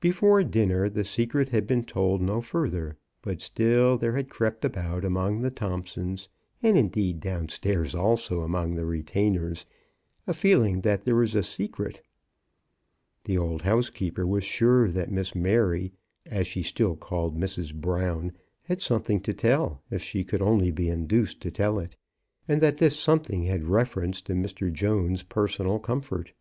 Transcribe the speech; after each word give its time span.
Before 0.00 0.42
dinner 0.42 0.88
the 0.88 1.04
secret 1.04 1.50
had 1.50 1.68
been 1.68 1.84
told 1.84 2.20
no 2.20 2.40
further, 2.40 2.96
but 3.22 3.40
still 3.40 3.96
there 3.96 4.16
had 4.16 4.28
crept 4.28 4.64
about 4.64 5.04
among 5.04 5.40
the 5.42 5.52
Thompsons, 5.52 6.28
and, 6.64 6.76
indeed, 6.76 7.20
down 7.20 7.48
stairs 7.48 7.94
also 7.94 8.40
among 8.40 8.74
the 8.74 8.84
retainers, 8.84 9.64
a 10.26 10.34
feeling 10.34 10.80
that 10.80 11.04
there 11.04 11.14
was 11.14 11.36
a 11.36 11.44
secret. 11.44 12.02
The 13.22 13.38
old 13.38 13.62
housekeejier 13.62 14.26
was 14.26 14.42
sure 14.42 14.88
that 14.88 15.12
Miss 15.12 15.32
Mary, 15.32 15.92
as 16.26 16.48
she 16.48 16.64
still 16.64 16.96
called 16.96 17.38
Mrs. 17.38 17.72
Brown, 17.72 18.32
had 18.64 18.82
some 18.82 19.02
thing 19.02 19.20
to 19.20 19.32
tell, 19.32 19.80
if 19.92 20.02
she 20.02 20.24
could 20.24 20.42
only 20.42 20.72
be 20.72 20.88
induced 20.88 21.40
to 21.42 21.52
tell 21.52 21.78
it, 21.78 21.94
and 22.48 22.60
that 22.62 22.78
this 22.78 22.98
something 22.98 23.44
had 23.44 23.62
reference 23.62 24.20
to 24.22 24.32
Mr. 24.32 24.72
Jones's 24.72 25.22
personal 25.22 25.78
comfort. 25.78 26.32